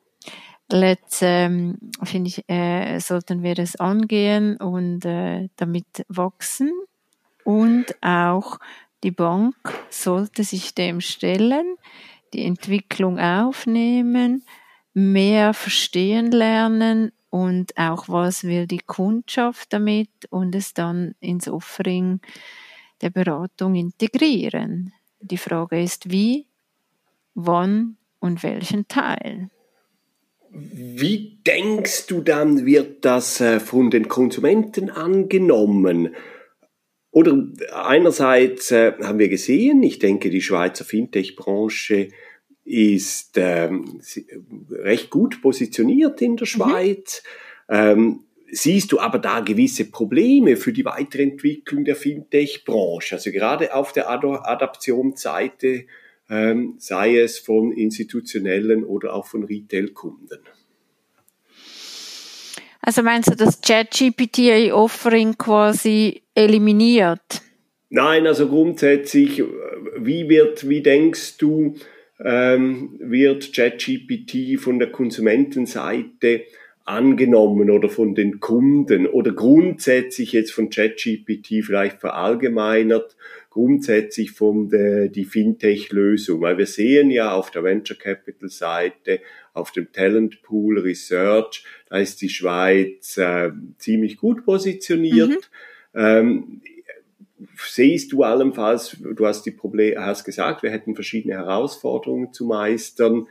Let's, 0.70 1.20
ähm, 1.22 1.78
finde 2.04 2.30
ich, 2.30 2.50
äh, 2.50 3.00
sollten 3.00 3.44
wir 3.44 3.56
das 3.56 3.76
angehen 3.76 4.58
und 4.58 5.06
äh, 5.06 5.50
damit 5.56 6.06
wachsen. 6.08 6.72
Und 7.44 7.96
auch 8.02 8.60
die 9.04 9.12
Bank 9.12 9.56
sollte 9.90 10.44
sich 10.44 10.74
dem 10.74 11.02
stellen, 11.02 11.76
die 12.34 12.44
Entwicklung 12.44 13.20
aufnehmen, 13.20 14.44
mehr 14.94 15.54
verstehen 15.54 16.32
lernen 16.32 17.12
und 17.30 17.78
auch 17.78 18.08
was 18.08 18.46
will 18.46 18.66
die 18.66 18.80
Kundschaft 18.80 19.74
damit 19.74 20.10
und 20.30 20.56
es 20.56 20.74
dann 20.74 21.16
ins 21.20 21.48
Offering 21.48 22.22
der 23.02 23.10
Beratung 23.10 23.76
integrieren. 23.76 24.94
Die 25.20 25.38
Frage 25.38 25.82
ist, 25.82 26.10
wie, 26.10 26.48
wann 27.36 27.98
und 28.20 28.42
welchen 28.42 28.88
Teil. 28.88 29.50
Wie 30.58 31.42
denkst 31.46 32.08
du 32.08 32.22
dann, 32.22 32.66
wird 32.66 33.04
das 33.04 33.42
äh, 33.42 33.60
von 33.60 33.90
den 33.90 34.08
Konsumenten 34.08 34.90
angenommen? 34.90 36.16
Oder 37.12 37.46
einerseits 37.74 38.72
äh, 38.72 38.94
haben 39.02 39.20
wir 39.20 39.28
gesehen, 39.28 39.84
ich 39.84 40.00
denke, 40.00 40.30
die 40.30 40.42
Schweizer 40.42 40.86
Fintech-Branche 40.86 42.08
ist 42.64 43.38
ähm, 43.38 44.02
recht 44.70 45.10
gut 45.10 45.42
positioniert 45.42 46.22
in 46.22 46.38
der 46.38 46.46
mhm. 46.46 46.50
Schweiz. 46.50 47.24
Mhm. 47.68 47.76
Ähm, 47.76 48.20
siehst 48.50 48.94
du 48.94 49.00
aber 49.00 49.20
da 49.20 49.42
gewisse 49.42 49.92
Probleme 49.92 50.56
für 50.56 50.72
die 50.72 50.86
Weiterentwicklung 50.86 51.84
der 51.84 51.98
Fintech-Branche? 51.98 53.16
Also 53.16 53.32
gerade 53.32 53.74
auf 53.76 53.92
der 53.92 54.10
Ad 54.10 54.26
Adaptionsseite 54.26 55.86
ähm, 56.30 56.76
sei 56.78 57.20
es 57.20 57.40
von 57.40 57.72
institutionellen 57.72 58.84
oder 58.84 59.14
auch 59.14 59.28
von 59.28 59.44
Retail-Kunden. 59.44 60.40
Also 62.82 63.02
meinst 63.02 63.32
du, 63.32 63.36
dass 63.36 63.62
ChatGPT 63.62 64.72
Offering 64.72 65.38
quasi 65.38 66.22
eliminiert? 66.36 67.42
Nein, 67.90 68.28
also 68.28 68.48
grundsätzlich, 68.48 69.44
wie 69.98 70.30
wird, 70.30 70.70
wie 70.70 70.82
denkst 70.82 71.38
du, 71.38 71.76
ähm, 72.24 72.96
wird 73.00 73.54
ChatGPT 73.54 74.60
von 74.60 74.80
der 74.80 74.92
Konsumentenseite 74.92 76.44
angenommen 76.86 77.72
oder 77.72 77.90
von 77.90 78.14
den 78.14 78.40
Kunden 78.40 79.08
oder 79.08 79.32
grundsätzlich 79.32 80.34
jetzt 80.34 80.52
von 80.52 80.70
ChatGPT 80.70 81.66
vielleicht 81.66 82.00
verallgemeinert 82.00 83.16
grundsätzlich 83.56 84.32
von 84.32 84.68
der 84.68 85.08
die 85.08 85.24
Fintech-Lösung, 85.24 86.42
weil 86.42 86.58
wir 86.58 86.66
sehen 86.66 87.10
ja 87.10 87.32
auf 87.32 87.52
der 87.52 87.64
Venture 87.64 87.98
Capital 87.98 88.50
Seite, 88.50 89.22
auf 89.54 89.72
dem 89.72 89.94
Talent 89.94 90.42
Pool 90.42 90.78
Research, 90.78 91.64
da 91.90 91.98
ist 92.00 92.22
die 92.22 92.28
Schweiz 92.28 93.16
äh, 93.16 93.52
ziemlich 93.78 94.18
gut 94.18 94.44
positioniert. 94.44 95.50
Mhm. 95.94 96.00
Ähm, 96.00 96.62
siehst 97.58 98.12
du 98.12 98.24
allenfalls, 98.24 98.98
du 99.00 99.26
hast 99.26 99.44
die 99.44 99.52
Probleme, 99.52 100.04
hast 100.04 100.26
gesagt, 100.26 100.62
wir 100.62 100.72
hätten 100.72 100.94
verschiedene 100.94 101.36
Herausforderungen 101.36 102.34
zu 102.34 102.44
meistern. 102.48 103.28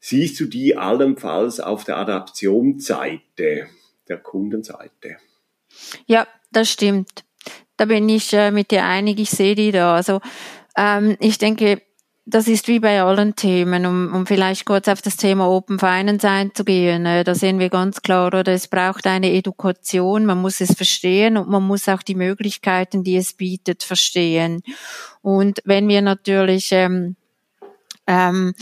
Siehst 0.00 0.40
du 0.40 0.46
die 0.46 0.78
allenfalls 0.78 1.60
auf 1.60 1.84
der 1.84 1.98
Adaptionsseite, 1.98 3.66
der 4.08 4.16
Kundenseite? 4.16 5.18
Ja, 6.06 6.26
das 6.52 6.70
stimmt. 6.70 7.27
Da 7.78 7.86
bin 7.86 8.08
ich 8.08 8.32
äh, 8.34 8.50
mit 8.50 8.70
dir 8.70 8.84
einig, 8.84 9.18
ich 9.18 9.30
sehe 9.30 9.54
die 9.54 9.72
da. 9.72 9.94
Also 9.94 10.20
ähm, 10.76 11.16
ich 11.20 11.38
denke, 11.38 11.80
das 12.26 12.46
ist 12.46 12.68
wie 12.68 12.80
bei 12.80 13.00
allen 13.00 13.36
Themen, 13.36 13.86
um, 13.86 14.14
um 14.14 14.26
vielleicht 14.26 14.66
kurz 14.66 14.86
auf 14.88 15.00
das 15.00 15.16
Thema 15.16 15.48
Open 15.48 15.78
Finance 15.78 16.28
einzugehen. 16.28 17.06
Äh, 17.06 17.24
da 17.24 17.34
sehen 17.34 17.58
wir 17.58 17.70
ganz 17.70 18.02
klar, 18.02 18.26
oder 18.26 18.48
es 18.48 18.68
braucht 18.68 19.06
eine 19.06 19.32
Education, 19.32 20.26
man 20.26 20.42
muss 20.42 20.60
es 20.60 20.74
verstehen 20.74 21.38
und 21.38 21.48
man 21.48 21.62
muss 21.62 21.88
auch 21.88 22.02
die 22.02 22.16
Möglichkeiten, 22.16 23.02
die 23.02 23.16
es 23.16 23.32
bietet, 23.32 23.82
verstehen. 23.82 24.62
Und 25.22 25.60
wenn 25.64 25.88
wir 25.88 26.02
natürlich 26.02 26.70
ähm, 26.72 27.16
ähm, 28.08 28.54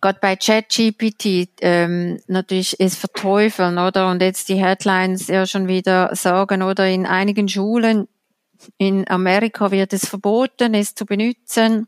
gerade 0.00 0.18
bei 0.20 0.36
ChatGPT 0.36 1.48
ähm, 1.60 2.20
natürlich 2.26 2.78
es 2.78 2.96
verteufeln, 2.96 3.78
oder? 3.78 4.10
Und 4.10 4.20
jetzt 4.20 4.48
die 4.48 4.62
Headlines 4.62 5.26
ja 5.26 5.46
schon 5.46 5.68
wieder 5.68 6.14
sagen, 6.14 6.62
oder 6.62 6.86
in 6.86 7.06
einigen 7.06 7.48
Schulen 7.48 8.06
in 8.76 9.08
Amerika 9.08 9.70
wird 9.70 9.92
es 9.92 10.08
verboten, 10.08 10.74
es 10.74 10.94
zu 10.94 11.06
benutzen. 11.06 11.86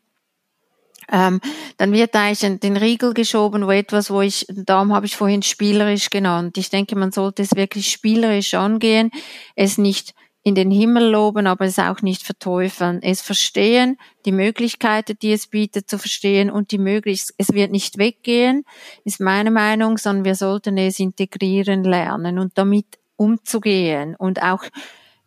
Ähm, 1.12 1.40
dann 1.76 1.92
wird 1.92 2.14
eigentlich 2.14 2.60
den 2.60 2.76
Riegel 2.76 3.14
geschoben, 3.14 3.66
wo 3.66 3.70
etwas, 3.70 4.10
wo 4.10 4.20
ich, 4.20 4.46
darum 4.48 4.92
habe 4.92 5.06
ich 5.06 5.16
vorhin 5.16 5.42
spielerisch 5.42 6.10
genannt. 6.10 6.56
Ich 6.56 6.70
denke, 6.70 6.96
man 6.96 7.10
sollte 7.10 7.42
es 7.42 7.56
wirklich 7.56 7.90
spielerisch 7.90 8.54
angehen, 8.54 9.10
es 9.56 9.76
nicht 9.76 10.14
in 10.42 10.54
den 10.54 10.70
Himmel 10.70 11.10
loben, 11.10 11.46
aber 11.46 11.66
es 11.66 11.78
auch 11.78 12.00
nicht 12.00 12.22
verteufeln. 12.22 13.02
Es 13.02 13.20
verstehen, 13.20 13.98
die 14.24 14.32
Möglichkeiten, 14.32 15.18
die 15.20 15.32
es 15.32 15.48
bietet, 15.48 15.90
zu 15.90 15.98
verstehen 15.98 16.50
und 16.50 16.70
die 16.70 16.78
Möglichkeit, 16.78 17.34
es 17.38 17.52
wird 17.52 17.70
nicht 17.72 17.98
weggehen, 17.98 18.64
ist 19.04 19.20
meine 19.20 19.50
Meinung, 19.50 19.98
sondern 19.98 20.24
wir 20.24 20.34
sollten 20.34 20.78
es 20.78 20.98
integrieren 20.98 21.84
lernen 21.84 22.38
und 22.38 22.56
damit 22.56 22.86
umzugehen 23.16 24.16
und 24.16 24.42
auch 24.42 24.64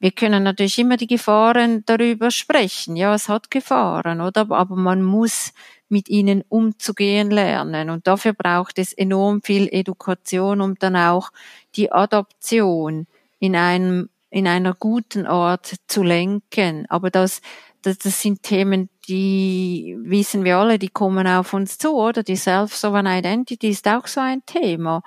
wir 0.03 0.11
können 0.11 0.43
natürlich 0.43 0.79
immer 0.79 0.97
die 0.97 1.07
Gefahren 1.07 1.85
darüber 1.85 2.29
sprechen. 2.29 2.97
Ja, 2.97 3.15
es 3.15 3.29
hat 3.29 3.49
Gefahren, 3.49 4.19
oder? 4.19 4.47
Aber 4.49 4.75
man 4.75 5.01
muss 5.01 5.53
mit 5.87 6.09
ihnen 6.09 6.43
umzugehen 6.49 7.31
lernen. 7.31 7.89
Und 7.89 8.05
dafür 8.05 8.33
braucht 8.33 8.79
es 8.79 8.91
enorm 8.91 9.41
viel 9.41 9.69
Education, 9.71 10.59
um 10.59 10.75
dann 10.75 10.97
auch 10.97 11.29
die 11.77 11.89
Adoption 11.89 13.07
in 13.39 13.55
einem, 13.55 14.09
in 14.29 14.45
einer 14.45 14.73
guten 14.73 15.25
Art 15.25 15.73
zu 15.87 16.03
lenken. 16.03 16.85
Aber 16.89 17.09
das, 17.09 17.41
das, 17.81 17.97
das 17.97 18.21
sind 18.21 18.43
Themen, 18.43 18.89
die 19.07 19.97
wissen 20.01 20.43
wir 20.43 20.57
alle, 20.57 20.79
die 20.79 20.89
kommen 20.89 21.27
auf 21.27 21.53
uns 21.53 21.77
zu, 21.77 21.95
oder? 21.95 22.23
Die 22.23 22.35
Self-Sovereign 22.35 23.05
Identity 23.05 23.69
ist 23.69 23.87
auch 23.87 24.07
so 24.07 24.21
ein 24.21 24.45
Thema. 24.45 25.03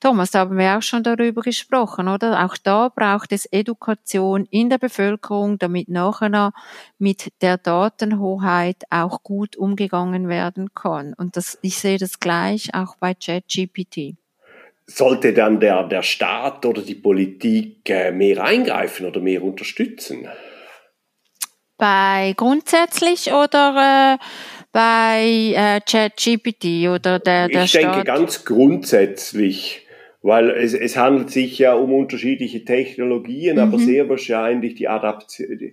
Thomas, 0.00 0.30
da 0.30 0.40
haben 0.40 0.56
wir 0.56 0.76
auch 0.76 0.82
schon 0.82 1.02
darüber 1.02 1.42
gesprochen, 1.42 2.08
oder? 2.08 2.44
Auch 2.44 2.56
da 2.56 2.88
braucht 2.88 3.32
es 3.32 3.46
Education 3.46 4.46
in 4.50 4.70
der 4.70 4.78
Bevölkerung, 4.78 5.58
damit 5.58 5.88
nachher 5.88 6.52
mit 6.98 7.32
der 7.42 7.58
Datenhoheit 7.58 8.84
auch 8.90 9.22
gut 9.22 9.56
umgegangen 9.56 10.28
werden 10.28 10.74
kann. 10.74 11.14
Und 11.14 11.36
das, 11.36 11.58
ich 11.62 11.78
sehe 11.78 11.98
das 11.98 12.20
gleich 12.20 12.74
auch 12.74 12.96
bei 12.96 13.14
ChatGPT. 13.14 14.16
Sollte 14.86 15.32
dann 15.32 15.60
der, 15.60 15.84
der 15.84 16.02
Staat 16.02 16.66
oder 16.66 16.82
die 16.82 16.96
Politik 16.96 17.88
äh, 17.88 18.10
mehr 18.12 18.42
eingreifen 18.42 19.06
oder 19.06 19.20
mehr 19.20 19.42
unterstützen? 19.42 20.28
Bei 21.82 22.32
grundsätzlich 22.36 23.32
oder 23.32 24.14
äh, 24.14 24.24
bei 24.70 25.52
äh, 25.52 25.80
ChatGPT 25.80 26.88
oder 26.88 27.18
der, 27.18 27.48
der 27.48 27.64
Ich 27.64 27.70
Staat? 27.70 27.96
denke 27.96 28.04
ganz 28.04 28.44
grundsätzlich, 28.44 29.88
weil 30.22 30.50
es, 30.50 30.74
es 30.74 30.96
handelt 30.96 31.32
sich 31.32 31.58
ja 31.58 31.74
um 31.74 31.92
unterschiedliche 31.92 32.64
Technologien, 32.64 33.56
mhm. 33.56 33.62
aber 33.62 33.78
sehr 33.80 34.08
wahrscheinlich 34.08 34.76
die 34.76 34.86
Adaption, 34.86 35.72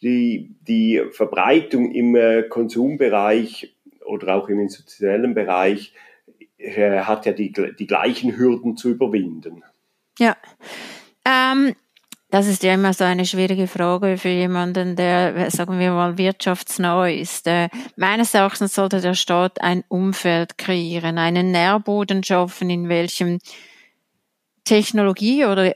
die, 0.00 0.56
die 0.66 1.02
Verbreitung 1.10 1.92
im 1.92 2.16
äh, 2.16 2.44
Konsumbereich 2.44 3.76
oder 4.06 4.36
auch 4.36 4.48
im 4.48 4.60
institutionellen 4.60 5.34
Bereich 5.34 5.92
äh, 6.56 7.00
hat 7.00 7.26
ja 7.26 7.32
die, 7.32 7.52
die 7.52 7.86
gleichen 7.86 8.34
Hürden 8.38 8.78
zu 8.78 8.88
überwinden. 8.88 9.62
Ja. 10.18 10.38
Ähm, 11.26 11.74
das 12.34 12.48
ist 12.48 12.64
ja 12.64 12.74
immer 12.74 12.92
so 12.92 13.04
eine 13.04 13.26
schwierige 13.26 13.68
Frage 13.68 14.18
für 14.18 14.28
jemanden, 14.28 14.96
der, 14.96 15.52
sagen 15.52 15.78
wir 15.78 15.92
mal, 15.92 16.18
wirtschaftsnah 16.18 17.06
ist. 17.06 17.46
Äh, 17.46 17.68
meines 17.94 18.34
Erachtens 18.34 18.74
sollte 18.74 19.00
der 19.00 19.14
Staat 19.14 19.60
ein 19.60 19.84
Umfeld 19.86 20.58
kreieren, 20.58 21.16
einen 21.16 21.52
Nährboden 21.52 22.24
schaffen, 22.24 22.70
in 22.70 22.88
welchem 22.88 23.38
Technologie 24.64 25.44
oder 25.44 25.74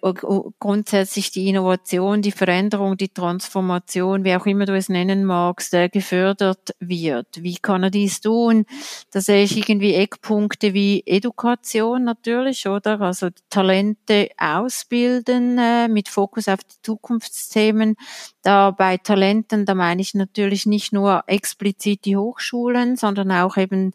grundsätzlich 0.59 1.31
die 1.31 1.49
Innovation, 1.49 2.23
die 2.23 2.33
Veränderung, 2.33 2.97
die 2.97 3.11
Transformation, 3.11 4.25
wie 4.25 4.35
auch 4.35 4.47
immer 4.47 4.65
du 4.65 4.75
es 4.75 4.89
nennen 4.89 5.27
magst, 5.27 5.77
gefördert 5.93 6.75
wird. 6.81 7.43
Wie 7.43 7.57
kann 7.57 7.83
er 7.83 7.91
dies 7.91 8.23
tun? 8.23 8.65
Da 9.11 9.21
sehe 9.21 9.45
ich 9.45 9.57
irgendwie 9.59 9.95
Eckpunkte 9.95 10.73
wie 10.73 11.03
Education 11.05 12.05
natürlich, 12.05 12.67
oder? 12.67 13.03
Also 13.03 13.29
Talente 13.51 14.31
ausbilden 14.39 15.59
äh, 15.59 15.89
mit 15.89 16.09
Fokus 16.09 16.49
auf 16.49 16.65
die 16.65 16.81
Zukunftsthemen. 16.83 17.95
Da 18.43 18.71
bei 18.71 18.97
Talenten, 18.97 19.67
da 19.67 19.75
meine 19.75 20.01
ich 20.01 20.15
natürlich 20.15 20.65
nicht 20.65 20.95
nur 20.95 21.25
explizit 21.27 22.07
die 22.07 22.17
Hochschulen, 22.17 22.97
sondern 22.97 23.33
auch 23.33 23.59
eben 23.59 23.93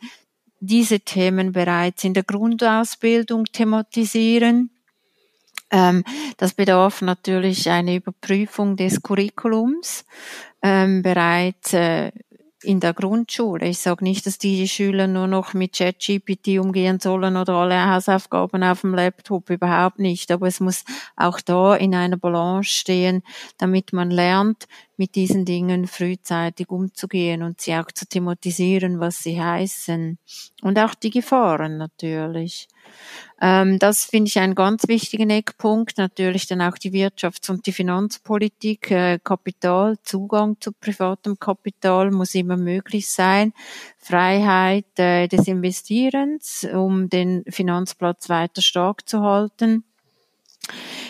diese 0.59 0.99
Themen 0.99 1.51
bereits 1.51 2.03
in 2.03 2.13
der 2.13 2.23
Grundausbildung 2.23 3.45
thematisieren 3.45 4.69
das 6.37 6.53
bedarf 6.53 7.01
natürlich 7.01 7.69
eine 7.69 7.95
Überprüfung 7.95 8.75
des 8.75 9.01
Curriculums 9.01 10.05
ähm, 10.61 11.01
bereits 11.01 11.73
äh, 11.73 12.11
in 12.63 12.79
der 12.79 12.93
Grundschule. 12.93 13.67
Ich 13.67 13.79
sage 13.79 14.03
nicht, 14.03 14.25
dass 14.25 14.37
die 14.37 14.67
Schüler 14.67 15.07
nur 15.07 15.27
noch 15.27 15.53
mit 15.53 15.73
ChatGPT 15.73 16.59
umgehen 16.59 16.99
sollen 16.99 17.37
oder 17.37 17.53
alle 17.55 17.89
Hausaufgaben 17.93 18.63
auf 18.63 18.81
dem 18.81 18.95
Laptop, 18.95 19.49
überhaupt 19.49 19.99
nicht. 19.99 20.31
Aber 20.31 20.47
es 20.47 20.59
muss 20.59 20.83
auch 21.15 21.41
da 21.41 21.75
in 21.75 21.93
einer 21.93 22.17
Balance 22.17 22.69
stehen, 22.69 23.23
damit 23.57 23.93
man 23.93 24.11
lernt, 24.11 24.67
mit 24.95 25.15
diesen 25.15 25.45
Dingen 25.45 25.87
frühzeitig 25.87 26.69
umzugehen 26.69 27.43
und 27.43 27.59
sie 27.61 27.75
auch 27.75 27.91
zu 27.91 28.07
thematisieren, 28.07 28.99
was 28.99 29.19
sie 29.19 29.41
heißen. 29.41 30.17
Und 30.61 30.79
auch 30.79 30.93
die 30.93 31.09
Gefahren 31.09 31.77
natürlich. 31.77 32.67
Ähm, 33.43 33.77
das 33.77 34.05
finde 34.05 34.29
ich 34.29 34.39
einen 34.39 34.55
ganz 34.55 34.87
wichtigen 34.87 35.29
Eckpunkt. 35.29 35.97
Natürlich 35.97 36.47
dann 36.47 36.61
auch 36.61 36.77
die 36.77 36.91
Wirtschafts- 36.91 37.51
und 37.51 37.65
die 37.65 37.73
Finanzpolitik. 37.73 38.89
Äh, 38.89 39.19
Kapital, 39.21 39.97
Zugang 40.03 40.55
zu 40.61 40.71
privatem 40.71 41.37
Kapital 41.37 42.11
muss 42.11 42.35
immer 42.35 42.55
möglich 42.55 43.09
sein. 43.09 43.51
Freiheit 43.97 44.97
äh, 44.97 45.27
des 45.27 45.45
Investierens, 45.49 46.65
um 46.73 47.09
den 47.09 47.43
Finanzplatz 47.49 48.29
weiter 48.29 48.61
stark 48.61 49.09
zu 49.09 49.19
halten. 49.19 49.83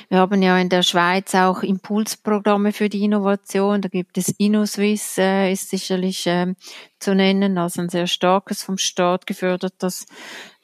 Wir 0.09 0.17
haben 0.17 0.41
ja 0.41 0.57
in 0.57 0.69
der 0.69 0.81
Schweiz 0.81 1.35
auch 1.35 1.61
Impulsprogramme 1.61 2.73
für 2.73 2.89
die 2.89 3.03
Innovation. 3.03 3.81
Da 3.81 3.89
gibt 3.89 4.17
es 4.17 4.29
InnoSwiss, 4.29 5.19
äh, 5.19 5.51
ist 5.51 5.69
sicherlich 5.69 6.25
äh, 6.25 6.55
zu 6.99 7.13
nennen, 7.13 7.59
also 7.59 7.81
ein 7.81 7.89
sehr 7.89 8.07
starkes 8.07 8.63
vom 8.63 8.79
Staat 8.79 9.27
gefördertes 9.27 10.07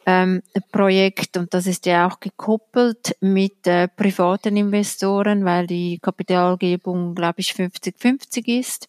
ähm, 0.05 0.41
Projekt 0.71 1.37
und 1.37 1.53
das 1.53 1.67
ist 1.67 1.85
ja 1.85 2.07
auch 2.07 2.19
gekoppelt 2.19 3.15
mit 3.19 3.67
äh, 3.67 3.87
privaten 3.87 4.57
Investoren, 4.57 5.45
weil 5.45 5.67
die 5.67 5.99
Kapitalgebung, 5.99 7.15
glaube 7.15 7.41
ich, 7.41 7.51
50-50 7.51 8.59
ist. 8.59 8.87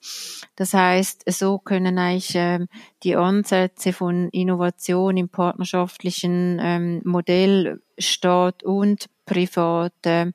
Das 0.56 0.72
heißt, 0.72 1.24
so 1.30 1.58
können 1.58 1.98
eigentlich 1.98 2.32
ähm, 2.34 2.68
die 3.02 3.16
Ansätze 3.16 3.92
von 3.92 4.28
Innovation 4.30 5.16
im 5.16 5.28
partnerschaftlichen 5.28 6.58
ähm, 6.62 7.02
Modell 7.04 7.80
Staat 7.98 8.62
und 8.62 9.06
Privat 9.26 9.92
ähm, 10.04 10.32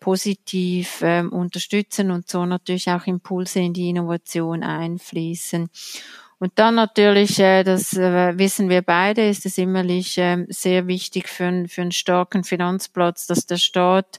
positiv 0.00 1.00
ähm, 1.02 1.32
unterstützen 1.32 2.10
und 2.10 2.28
so 2.28 2.46
natürlich 2.46 2.88
auch 2.90 3.06
Impulse 3.06 3.60
in 3.60 3.72
die 3.72 3.88
Innovation 3.88 4.62
einfließen. 4.62 5.68
Und 6.40 6.52
dann 6.54 6.76
natürlich, 6.76 7.40
äh, 7.40 7.64
das 7.64 7.94
äh, 7.94 8.38
wissen 8.38 8.68
wir 8.68 8.82
beide, 8.82 9.28
ist 9.28 9.44
es 9.44 9.58
immerlich 9.58 10.18
äh, 10.18 10.46
sehr 10.48 10.86
wichtig 10.86 11.28
für, 11.28 11.46
ein, 11.46 11.68
für 11.68 11.82
einen 11.82 11.92
starken 11.92 12.44
Finanzplatz, 12.44 13.26
dass 13.26 13.46
der 13.46 13.56
Staat 13.56 14.18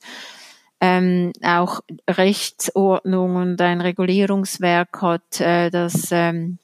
ähm, 0.81 1.31
auch 1.43 1.81
Rechtsordnung 2.09 3.35
und 3.35 3.61
ein 3.61 3.81
Regulierungswerk 3.81 5.01
hat, 5.01 5.39
äh, 5.39 5.69
das 5.69 6.09
ähm, 6.11 6.59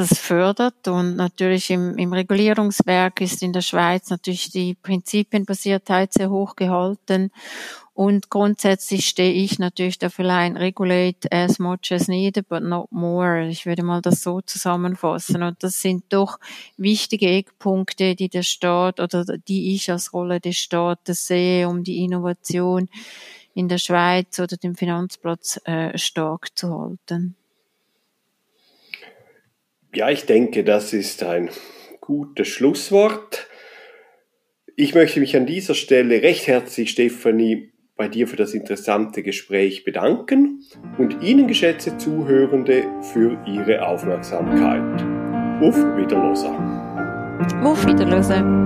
das 0.00 0.18
fördert. 0.18 0.88
Und 0.88 1.16
natürlich 1.16 1.70
im, 1.70 1.96
im 1.98 2.12
Regulierungswerk 2.12 3.20
ist 3.20 3.42
in 3.42 3.52
der 3.52 3.60
Schweiz 3.60 4.10
natürlich 4.10 4.50
die 4.50 4.74
Prinzipienbasiertheit 4.74 6.12
sehr 6.14 6.30
hoch 6.30 6.56
gehalten. 6.56 7.30
Und 7.92 8.30
grundsätzlich 8.30 9.06
stehe 9.06 9.32
ich 9.32 9.58
natürlich 9.58 9.98
dafür 9.98 10.30
ein, 10.30 10.56
regulate 10.56 11.30
as 11.30 11.58
much 11.58 11.92
as 11.92 12.08
needed, 12.08 12.48
but 12.48 12.62
not 12.62 12.90
more. 12.90 13.46
Ich 13.46 13.66
würde 13.66 13.82
mal 13.82 14.00
das 14.00 14.22
so 14.22 14.40
zusammenfassen. 14.40 15.42
Und 15.42 15.62
das 15.62 15.82
sind 15.82 16.04
doch 16.08 16.38
wichtige 16.78 17.28
Eckpunkte, 17.28 18.14
die 18.14 18.30
der 18.30 18.42
Staat 18.42 19.00
oder 19.00 19.24
die 19.36 19.74
ich 19.74 19.90
als 19.90 20.14
Rolle 20.14 20.40
des 20.40 20.56
Staates 20.56 21.26
sehe, 21.26 21.68
um 21.68 21.84
die 21.84 22.02
Innovation 22.02 22.88
in 23.52 23.68
der 23.68 23.78
Schweiz 23.78 24.38
oder 24.38 24.56
dem 24.56 24.76
Finanzplatz 24.76 25.60
äh, 25.64 25.98
stark 25.98 26.56
zu 26.56 26.72
halten. 26.72 27.36
Ja, 29.92 30.08
ich 30.08 30.24
denke, 30.24 30.62
das 30.62 30.92
ist 30.92 31.24
ein 31.24 31.50
gutes 32.00 32.46
Schlusswort. 32.46 33.48
Ich 34.76 34.94
möchte 34.94 35.18
mich 35.18 35.36
an 35.36 35.46
dieser 35.46 35.74
Stelle 35.74 36.22
recht 36.22 36.46
herzlich, 36.46 36.90
Stefanie, 36.90 37.72
bei 37.96 38.06
dir 38.06 38.28
für 38.28 38.36
das 38.36 38.54
interessante 38.54 39.24
Gespräch 39.24 39.84
bedanken 39.84 40.62
und 40.96 41.22
Ihnen, 41.22 41.48
geschätzte 41.48 41.98
Zuhörende, 41.98 42.84
für 43.12 43.36
Ihre 43.46 43.84
Aufmerksamkeit. 43.84 45.02
Auf 45.60 45.76
Wiederlosen. 45.96 46.54
Auf 47.62 47.84
Wiederlosen. 47.84 48.59